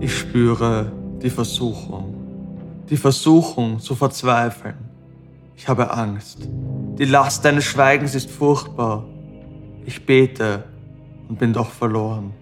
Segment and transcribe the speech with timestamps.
[0.00, 2.14] Ich spüre die Versuchung.
[2.88, 4.76] Die Versuchung zu verzweifeln.
[5.56, 6.48] Ich habe Angst.
[6.98, 9.04] Die Last deines Schweigens ist furchtbar.
[9.84, 10.62] Ich bete
[11.28, 12.32] und bin doch verloren.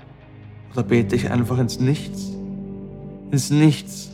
[0.73, 2.31] Oder bete ich einfach ins Nichts?
[3.31, 4.11] Ins Nichts,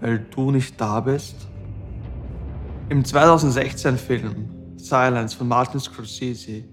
[0.00, 1.36] weil du nicht da bist?
[2.88, 6.64] Im 2016-Film Silence von Martin Scorsese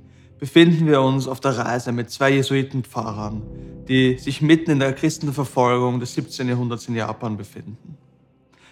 [0.42, 3.44] befinden wir uns auf der Reise mit zwei Jesuitenpfarrern,
[3.88, 6.50] die sich mitten in der Christenverfolgung des 17.
[6.50, 7.96] Jahrhunderts in Japan befinden.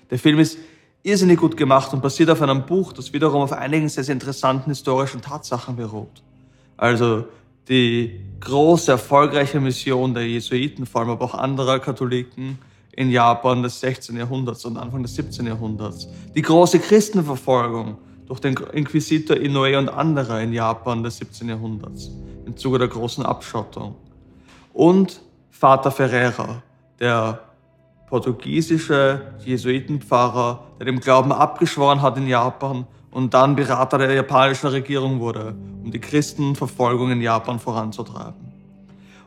[0.09, 0.57] Der Film ist
[1.03, 4.71] irrsinnig gut gemacht und basiert auf einem Buch, das wiederum auf einigen sehr, sehr interessanten
[4.71, 6.23] historischen Tatsachen beruht.
[6.75, 7.25] Also
[7.67, 12.57] die große, erfolgreiche Mission der Jesuiten, vor allem aber auch anderer Katholiken
[12.93, 14.17] in Japan des 16.
[14.17, 15.45] Jahrhunderts und Anfang des 17.
[15.45, 16.07] Jahrhunderts.
[16.35, 21.49] Die große Christenverfolgung durch den Inquisitor Inoue und andere in Japan des 17.
[21.49, 22.11] Jahrhunderts
[22.45, 23.95] im Zuge der großen Abschottung.
[24.71, 26.61] Und Vater Ferreira,
[26.99, 27.39] der
[28.07, 35.19] portugiesische Jesuitenpfarrer, der dem Glauben abgeschworen hat in Japan und dann Berater der japanischen Regierung
[35.19, 38.53] wurde, um die Christenverfolgung in Japan voranzutreiben.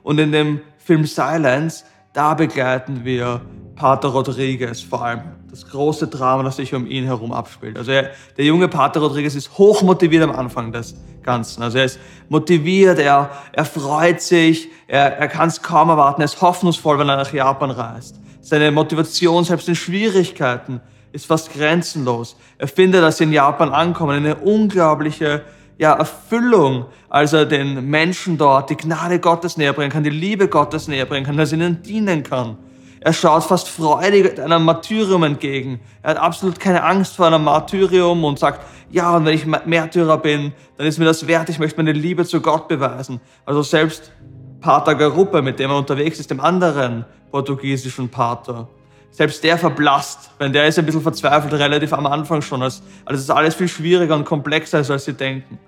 [0.05, 3.41] Und in dem Film Silence, da begleiten wir
[3.75, 5.42] Pater Rodriguez vor allem.
[5.53, 7.77] Das große Drama, das sich um ihn herum abspielt.
[7.77, 11.63] Also er, der junge Pater Rodriguez ist hochmotiviert am Anfang des Ganzen.
[11.63, 12.01] Also er ist
[12.31, 17.11] motiviert, er, er freut sich, er, er kann es kaum erwarten, er ist hoffnungsvoll, wenn
[17.11, 18.19] er nach Japan reist.
[18.41, 20.81] Seine Motivation, selbst in Schwierigkeiten,
[21.13, 22.35] ist fast grenzenlos.
[22.57, 25.43] Er findet, dass sie in Japan ankommen, eine unglaubliche
[25.77, 30.49] ja, Erfüllung, als er den Menschen dort die Gnade Gottes näher bringen kann, die Liebe
[30.49, 32.57] Gottes näher bringen kann, dass er ihnen dienen kann.
[33.05, 35.81] Er schaut fast freudig einem Martyrium entgegen.
[36.03, 40.19] Er hat absolut keine Angst vor einem Martyrium und sagt, ja, und wenn ich Märtyrer
[40.19, 43.21] bin, dann ist mir das wert, ich möchte meine Liebe zu Gott beweisen.
[43.45, 44.13] Also selbst
[44.61, 48.69] Pater Garuppe, mit dem er unterwegs ist, dem anderen portugiesischen Pater,
[49.11, 52.63] selbst der verblasst, wenn der ist ein bisschen verzweifelt, relativ am Anfang schon.
[52.63, 55.59] Also es ist alles viel schwieriger und komplexer, als sie denken.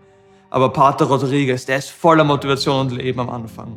[0.50, 3.76] Aber Pater Rodriguez, der ist voller Motivation und Leben am Anfang.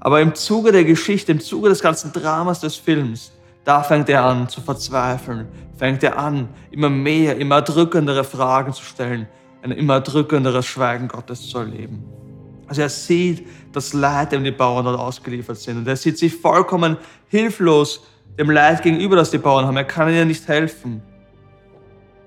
[0.00, 3.32] Aber im Zuge der Geschichte, im Zuge des ganzen Dramas des Films,
[3.64, 8.84] da fängt er an zu verzweifeln, fängt er an, immer mehr, immer drückendere Fragen zu
[8.84, 9.26] stellen,
[9.62, 12.04] ein immer drückenderes Schweigen Gottes zu erleben.
[12.68, 15.78] Also er sieht das Leid, dem die Bauern dort ausgeliefert sind.
[15.78, 16.96] Und er sieht sich vollkommen
[17.28, 18.04] hilflos
[18.38, 19.76] dem Leid gegenüber, das die Bauern haben.
[19.76, 21.02] Er kann ihnen nicht helfen.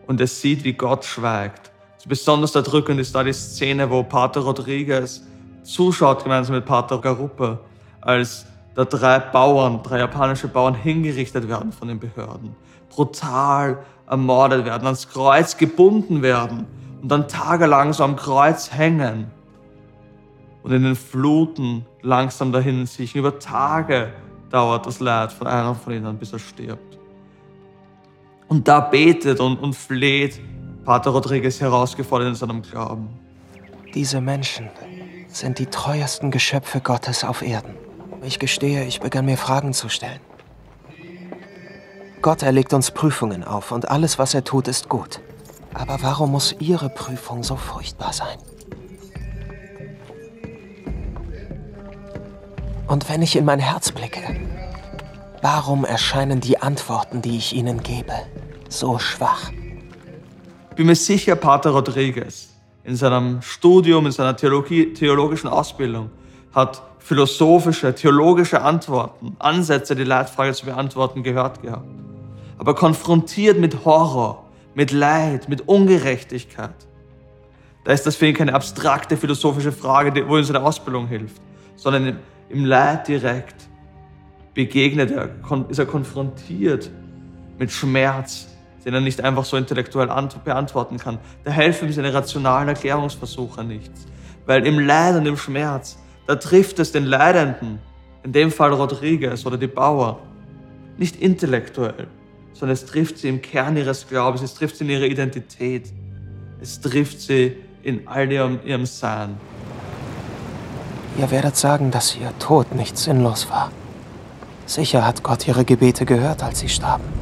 [0.07, 1.71] Und er sieht, wie Gott schweigt.
[1.97, 5.21] So besonders erdrückend ist da die Szene, wo Pater Rodriguez
[5.63, 7.59] zuschaut, gemeinsam mit Pater Garuppe,
[8.01, 12.55] als da drei Bauern, drei japanische Bauern hingerichtet werden von den Behörden,
[12.89, 16.65] brutal ermordet werden, ans Kreuz gebunden werden
[17.01, 19.31] und dann tagelang so am Kreuz hängen
[20.63, 23.15] und in den Fluten langsam dahin sich.
[23.15, 24.13] Über Tage
[24.49, 26.97] dauert das Leid von einem von ihnen, bis er stirbt.
[28.47, 30.39] Und da betet und, und fleht
[30.83, 33.09] Pater Rodriguez herausgefordert in seinem Glauben.
[33.93, 34.69] Diese Menschen
[35.29, 37.75] sind die treuesten Geschöpfe Gottes auf Erden.
[38.23, 40.19] Ich gestehe, ich begann mir Fragen zu stellen.
[42.21, 45.21] Gott erlegt uns Prüfungen auf und alles, was er tut, ist gut.
[45.73, 48.37] Aber warum muss Ihre Prüfung so furchtbar sein?
[52.87, 54.21] Und wenn ich in mein Herz blicke,
[55.41, 58.13] warum erscheinen die Antworten, die ich Ihnen gebe,
[58.67, 59.51] so schwach?
[60.75, 62.48] Bin mir sicher, Pater Rodriguez
[62.89, 66.09] in seinem Studium, in seiner Theologie, theologischen Ausbildung
[66.55, 71.87] hat philosophische, theologische Antworten, Ansätze, die Leitfrage zu beantworten, gehört gehabt.
[72.57, 76.73] Aber konfrontiert mit Horror, mit Leid, mit Ungerechtigkeit,
[77.85, 81.41] da ist das für ihn keine abstrakte philosophische Frage, wo ihm seine Ausbildung hilft,
[81.75, 82.17] sondern
[82.49, 83.69] im Leid direkt
[84.55, 85.29] begegnet er,
[85.69, 86.89] ist er konfrontiert
[87.59, 88.47] mit Schmerz,
[88.85, 90.07] den er nicht einfach so intellektuell
[90.43, 91.19] beantworten kann.
[91.43, 94.05] Da helfen ihm seine rationalen Erklärungsversuche nichts.
[94.45, 97.79] Weil im Leid und im Schmerz, da trifft es den Leidenden,
[98.23, 100.19] in dem Fall Rodriguez oder die Bauer,
[100.97, 102.07] nicht intellektuell,
[102.53, 105.93] sondern es trifft sie im Kern ihres Glaubens, es trifft sie in ihrer Identität,
[106.61, 109.37] es trifft sie in all ihrem, ihrem Sein.
[111.17, 113.71] Ihr werdet sagen, dass ihr Tod nicht sinnlos war.
[114.65, 117.18] Sicher hat Gott ihre Gebete gehört, als sie starben.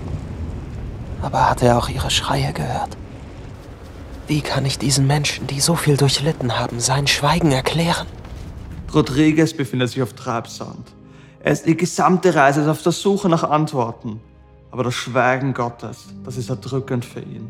[1.22, 2.98] Aber hat er auch ihre Schreie gehört?
[4.28, 8.08] Wie kann ich diesen Menschen, die so viel durchlitten haben, sein Schweigen erklären?
[8.94, 10.94] Rodriguez befindet sich auf Treibsand.
[11.40, 14.20] Er ist die gesamte Reise auf der Suche nach Antworten.
[14.70, 17.50] Aber das Schweigen Gottes, das ist erdrückend für ihn.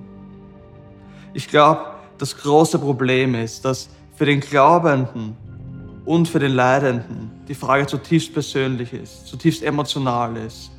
[1.33, 1.81] Ich glaube,
[2.17, 5.35] das große Problem ist, dass für den Glaubenden
[6.05, 10.71] und für den Leidenden die Frage zutiefst persönlich ist, zutiefst emotional ist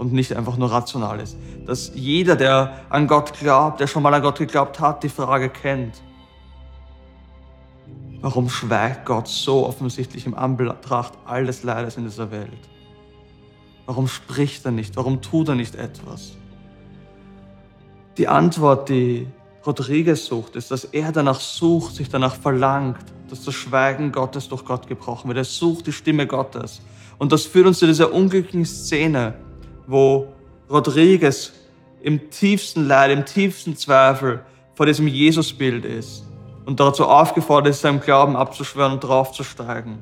[0.00, 1.36] und nicht einfach nur rational ist.
[1.66, 5.50] Dass jeder, der an Gott glaubt, der schon mal an Gott geglaubt hat, die Frage
[5.50, 6.02] kennt.
[8.22, 12.68] Warum schweigt Gott so offensichtlich im Anbetracht all des Leides in dieser Welt?
[13.86, 14.96] Warum spricht er nicht?
[14.96, 16.32] Warum tut er nicht etwas?
[18.18, 19.26] Die Antwort, die
[19.66, 24.64] Rodriguez sucht, ist, dass er danach sucht, sich danach verlangt, dass das Schweigen Gottes durch
[24.64, 25.38] Gott gebrochen wird.
[25.38, 26.80] Er sucht die Stimme Gottes.
[27.18, 29.34] Und das führt uns zu dieser unglücklichen Szene,
[29.90, 30.28] wo
[30.70, 31.52] Rodriguez
[32.02, 34.40] im tiefsten Leid, im tiefsten Zweifel
[34.74, 36.24] vor diesem Jesusbild ist
[36.64, 39.98] und dazu aufgefordert ist, seinem Glauben abzuschwören und draufzusteigen.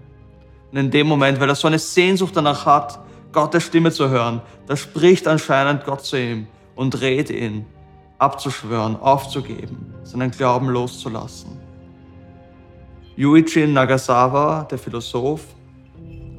[0.70, 2.99] Und in dem Moment, weil er so eine Sehnsucht danach hat,
[3.32, 6.46] Gottes Stimme zu hören, da spricht anscheinend Gott zu ihm
[6.76, 7.67] und rät ihn,
[8.19, 11.58] abzuschwören, aufzugeben, seinen Glauben loszulassen.
[13.17, 15.44] Yuichi Nagasawa, der Philosoph,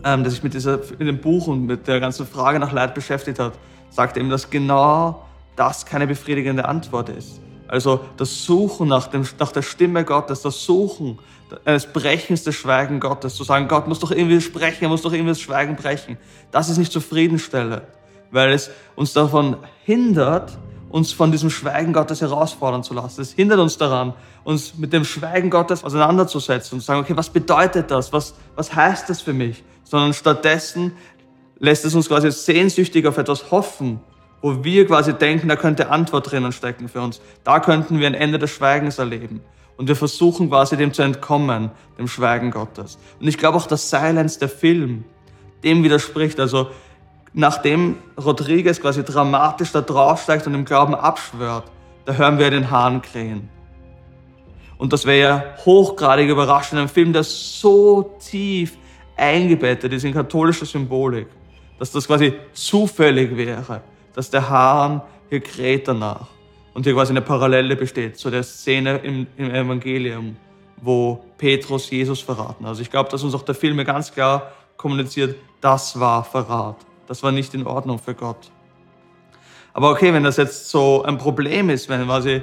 [0.04, 2.94] ähm, der sich mit, dieser, mit dem Buch und mit der ganzen Frage nach Leid
[2.94, 3.54] beschäftigt hat,
[3.90, 5.26] sagt eben, dass genau
[5.56, 7.42] das keine befriedigende Antwort ist.
[7.68, 11.20] Also das Suchen nach, dem, nach der Stimme Gottes, das Suchen
[11.66, 15.14] eines Brechens des Schweigen Gottes, zu sagen, Gott muss doch irgendwie sprechen, er muss doch
[15.14, 16.18] irgendwie das Schweigen brechen,
[16.52, 17.84] das ist nicht zufriedenstellend,
[18.32, 20.58] weil es uns davon hindert,
[20.90, 23.22] uns von diesem Schweigen Gottes herausfordern zu lassen.
[23.22, 24.14] Es hindert uns daran,
[24.44, 28.12] uns mit dem Schweigen Gottes auseinanderzusetzen und zu sagen, okay, was bedeutet das?
[28.12, 29.64] Was, was heißt das für mich?
[29.90, 30.94] Sondern stattdessen
[31.58, 34.00] lässt es uns quasi sehnsüchtig auf etwas hoffen,
[34.40, 37.22] wo wir quasi denken, da könnte Antwort drinnen stecken für uns.
[37.44, 39.42] Da könnten wir ein Ende des Schweigens erleben.
[39.78, 43.00] Und wir versuchen quasi dem zu entkommen, dem Schweigen Gottes.
[43.20, 45.06] Und ich glaube auch, dass Silence, der Film,
[45.64, 46.40] dem widerspricht.
[46.40, 46.68] Also
[47.34, 51.64] nachdem Rodriguez quasi dramatisch da draufsteigt und im Glauben abschwört,
[52.06, 53.50] da hören wir den Hahn krähen.
[54.78, 58.78] Und das wäre ja hochgradig überraschend, ein Film, der so tief
[59.20, 61.28] eingebettet ist in katholische Symbolik,
[61.78, 63.82] dass das quasi zufällig wäre,
[64.14, 66.28] dass der Hahn hier kräht danach
[66.74, 70.36] und hier quasi eine Parallele besteht zu der Szene im, im Evangelium,
[70.82, 72.66] wo Petrus Jesus verraten.
[72.66, 76.78] Also ich glaube, dass uns auch der Film ganz klar kommuniziert, das war Verrat.
[77.08, 78.52] Das war nicht in Ordnung für Gott.
[79.74, 82.42] Aber okay, wenn das jetzt so ein Problem ist, wenn quasi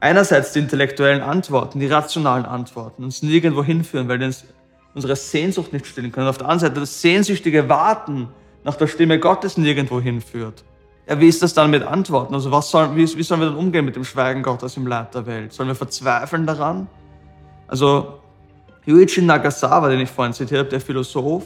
[0.00, 4.32] einerseits die intellektuellen Antworten, die rationalen Antworten uns nirgendwo hinführen, weil wir
[4.96, 8.28] unsere Sehnsucht nicht stillen können, auf der anderen Seite das sehnsüchtige Warten
[8.64, 10.64] nach der Stimme Gottes nirgendwo hinführt.
[11.06, 12.34] Ja, wie ist das dann mit Antworten?
[12.34, 15.14] Also was soll, wie, wie sollen wir dann umgehen mit dem Schweigen Gottes im Leid
[15.14, 15.52] der Welt?
[15.52, 16.88] Sollen wir verzweifeln daran?
[17.68, 18.20] Also
[18.86, 21.44] Yuichi Nagasawa, den ich vorhin zitiert habe, der Philosoph,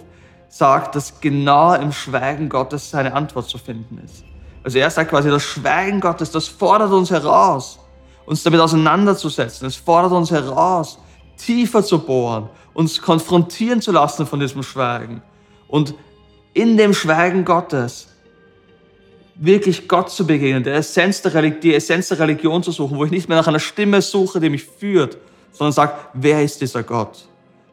[0.48, 4.22] sagt, dass genau im Schweigen Gottes seine Antwort zu finden ist.
[4.62, 7.80] Also er sagt quasi, das Schweigen Gottes, das fordert uns heraus,
[8.26, 9.66] uns damit auseinanderzusetzen.
[9.66, 11.00] Es fordert uns heraus,
[11.40, 15.22] tiefer zu bohren, uns konfrontieren zu lassen von diesem Schweigen.
[15.68, 15.94] Und
[16.52, 18.08] in dem Schweigen Gottes
[19.34, 23.04] wirklich Gott zu begegnen, der Essenz der Religion, die Essenz der Religion zu suchen, wo
[23.04, 25.16] ich nicht mehr nach einer Stimme suche, die mich führt,
[25.52, 27.26] sondern sage, wer ist dieser Gott?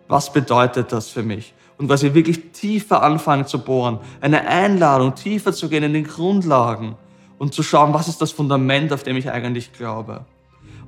[0.08, 1.54] Was bedeutet das für mich?
[1.78, 4.00] und quasi wirklich tiefer anfangen zu bohren.
[4.20, 6.96] Eine Einladung, tiefer zu gehen in den Grundlagen
[7.38, 10.26] und zu schauen, was ist das Fundament, auf dem ich eigentlich glaube.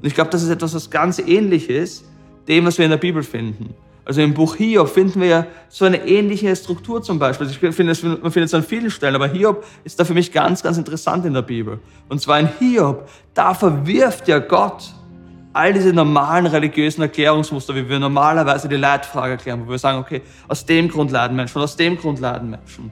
[0.02, 2.06] Und ich glaube, das ist etwas, was ganz ähnlich ist
[2.48, 3.74] dem, was wir in der Bibel finden.
[4.10, 7.46] Also im Buch Hiob finden wir ja so eine ähnliche Struktur zum Beispiel.
[7.46, 10.32] Also ich finde, man findet es an vielen Stellen, aber Hiob ist da für mich
[10.32, 11.80] ganz, ganz interessant in der Bibel.
[12.08, 14.96] Und zwar in Hiob, da verwirft ja Gott
[15.54, 20.22] all diese normalen religiösen Erklärungsmuster, wie wir normalerweise die Leitfrage erklären, wo wir sagen, okay,
[20.48, 22.92] aus dem Grund leiden Menschen und aus dem Grund leiden Menschen.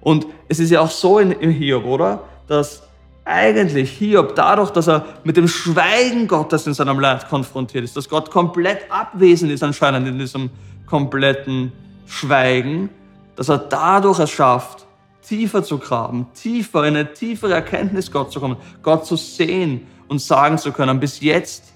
[0.00, 2.24] Und es ist ja auch so in, in Hiob, oder?
[2.46, 2.82] Dass
[3.24, 8.08] eigentlich Hiob dadurch, dass er mit dem Schweigen Gottes in seinem Leid konfrontiert ist, dass
[8.08, 10.50] Gott komplett abwesend ist anscheinend in diesem
[10.86, 11.72] kompletten
[12.06, 12.90] Schweigen,
[13.36, 14.86] dass er dadurch es schafft,
[15.22, 20.20] tiefer zu graben, tiefer in eine tiefere Erkenntnis Gott zu kommen, Gott zu sehen und
[20.20, 21.72] sagen zu können, bis jetzt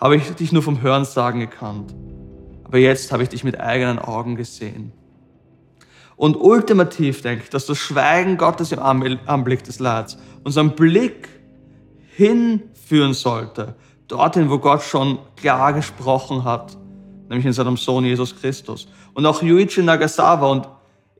[0.00, 1.94] habe ich dich nur vom Hörensagen gekannt.
[2.64, 4.92] Aber jetzt habe ich dich mit eigenen Augen gesehen.
[6.18, 11.28] Und ultimativ denke ich, dass das Schweigen Gottes im Anblick des Leids unseren Blick
[12.16, 13.76] hinführen sollte,
[14.08, 16.76] dorthin, wo Gott schon klar gesprochen hat,
[17.28, 18.88] nämlich in seinem Sohn Jesus Christus.
[19.14, 20.68] Und auch Yuichi Nagasawa und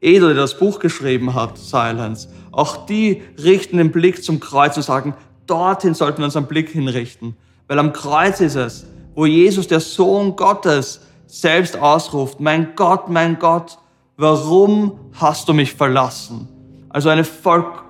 [0.00, 4.82] Edo, der das Buch geschrieben hat, Silence, auch die richten den Blick zum Kreuz und
[4.82, 5.14] sagen,
[5.46, 7.36] dorthin sollten wir unseren Blick hinrichten.
[7.68, 13.38] Weil am Kreuz ist es, wo Jesus, der Sohn Gottes, selbst ausruft, mein Gott, mein
[13.38, 13.78] Gott,
[14.18, 16.48] warum hast du mich verlassen?
[16.90, 17.84] Also eine Volk,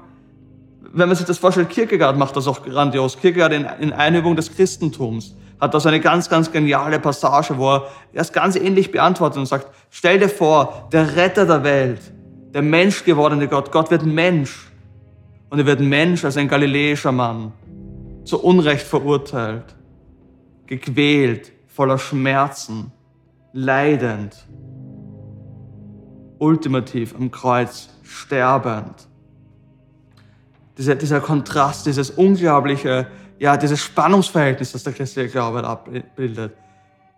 [0.92, 3.18] wenn man sich das vorstellt, Kierkegaard macht das auch grandios.
[3.18, 7.76] Kierkegaard in, in Einübung des Christentums hat da so eine ganz, ganz geniale Passage, wo
[7.76, 12.00] er das ganz ähnlich beantwortet und sagt, stell dir vor, der Retter der Welt,
[12.54, 14.70] der Mensch gewordene Gott, Gott wird Mensch.
[15.50, 17.52] Und er wird Mensch als ein galiläischer Mann,
[18.24, 19.74] zu Unrecht verurteilt,
[20.66, 22.92] gequält, voller Schmerzen,
[23.54, 24.36] leidend,
[26.38, 29.08] ultimativ am Kreuz sterbend.
[30.76, 36.52] Dieser, dieser Kontrast, dieses unglaubliche, ja, dieses Spannungsverhältnis, das der christliche Glaube abbildet.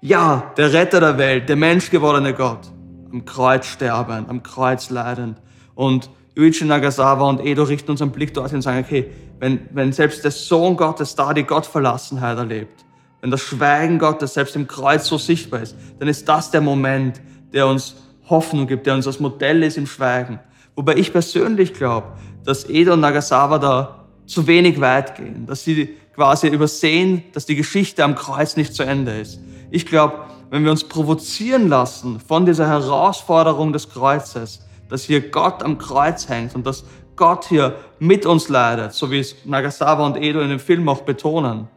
[0.00, 2.70] Ja, der Retter der Welt, der menschgewordene Gott,
[3.12, 5.38] am Kreuz sterbend, am Kreuz leidend.
[5.74, 9.10] Und Yuichi Nagasawa und Edo richten unseren Blick dorthin und sagen, okay,
[9.40, 12.84] wenn, wenn selbst der Sohn Gottes da die Gottverlassenheit erlebt,
[13.20, 17.20] wenn das Schweigen Gottes selbst im Kreuz so sichtbar ist, dann ist das der Moment,
[17.52, 17.96] der uns
[18.30, 20.38] Hoffnung gibt, der uns das Modell ist im Schweigen.
[20.76, 22.06] Wobei ich persönlich glaube,
[22.44, 27.56] dass Edo und Nagasawa da zu wenig weit gehen, dass sie quasi übersehen, dass die
[27.56, 29.40] Geschichte am Kreuz nicht zu Ende ist.
[29.70, 35.62] Ich glaube, wenn wir uns provozieren lassen von dieser Herausforderung des Kreuzes, dass hier Gott
[35.62, 36.84] am Kreuz hängt und dass
[37.16, 41.02] Gott hier mit uns leidet, so wie es Nagasawa und Edo in dem Film auch
[41.02, 41.68] betonen,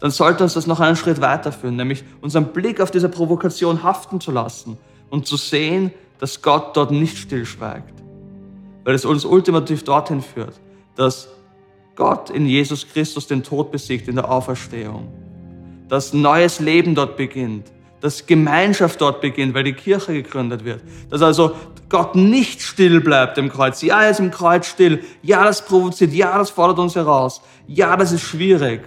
[0.00, 4.20] dann sollte uns das noch einen Schritt weiterführen, nämlich unseren Blick auf diese Provokation haften
[4.20, 4.78] zu lassen
[5.10, 7.94] und zu sehen, dass Gott dort nicht stillschweigt.
[8.84, 10.60] Weil es uns ultimativ dorthin führt,
[10.96, 11.28] dass
[11.96, 15.08] Gott in Jesus Christus den Tod besiegt in der Auferstehung.
[15.88, 17.66] Dass neues Leben dort beginnt.
[18.00, 20.80] Dass Gemeinschaft dort beginnt, weil die Kirche gegründet wird.
[21.10, 21.52] Dass also
[21.88, 23.82] Gott nicht still bleibt im Kreuz.
[23.82, 25.02] Ja, er ist im Kreuz still.
[25.22, 26.12] Ja, das provoziert.
[26.12, 27.42] Ja, das fordert uns heraus.
[27.66, 28.82] Ja, das ist schwierig.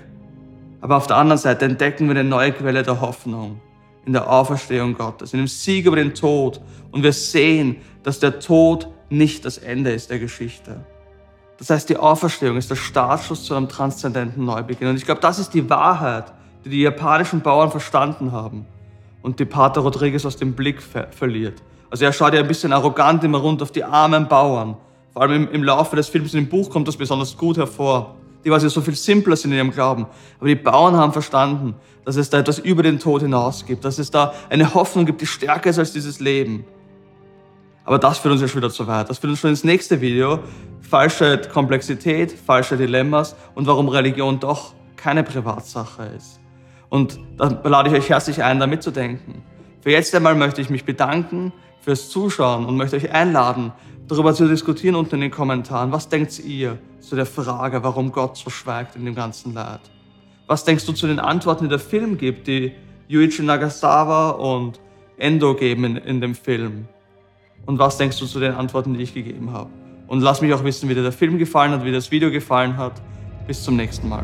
[0.81, 3.59] Aber auf der anderen Seite entdecken wir eine neue Quelle der Hoffnung
[4.05, 6.61] in der Auferstehung Gottes, in dem Sieg über den Tod.
[6.91, 10.85] Und wir sehen, dass der Tod nicht das Ende ist der Geschichte.
[11.57, 14.89] Das heißt, die Auferstehung ist der Startschuss zu einem transzendenten Neubeginn.
[14.89, 16.33] Und ich glaube, das ist die Wahrheit,
[16.65, 18.65] die die japanischen Bauern verstanden haben
[19.21, 21.61] und die Pater Rodriguez aus dem Blick ver verliert.
[21.89, 24.77] Also er schaut ja ein bisschen arrogant immer rund auf die armen Bauern.
[25.13, 28.15] Vor allem im, im Laufe des Films in dem Buch kommt das besonders gut hervor
[28.43, 30.05] die quasi so viel simpler sind in ihrem Glauben.
[30.39, 33.99] Aber die Bauern haben verstanden, dass es da etwas über den Tod hinaus gibt, dass
[33.99, 36.65] es da eine Hoffnung gibt, die stärker ist als dieses Leben.
[37.85, 39.09] Aber das führt uns ja schon wieder zu weit.
[39.09, 40.39] Das führt uns schon ins nächste Video.
[40.81, 46.39] Falsche Komplexität, falsche Dilemmas und warum Religion doch keine Privatsache ist.
[46.89, 49.41] Und da lade ich euch herzlich ein, da mitzudenken.
[49.81, 53.73] Für jetzt einmal möchte ich mich bedanken fürs Zuschauen und möchte euch einladen,
[54.07, 55.91] darüber zu diskutieren unten in den Kommentaren.
[55.91, 59.81] Was denkt ihr zu der Frage, warum Gott so schweigt in dem ganzen Leid?
[60.47, 62.73] Was denkst du zu den Antworten, die der Film gibt, die
[63.07, 64.79] Yuichi Nagasawa und
[65.17, 66.87] Endo geben in, in dem Film?
[67.65, 69.69] Und was denkst du zu den Antworten, die ich gegeben habe?
[70.07, 72.29] Und lass mich auch wissen, wie dir der Film gefallen hat, wie dir das Video
[72.29, 73.01] gefallen hat.
[73.47, 74.23] Bis zum nächsten Mal.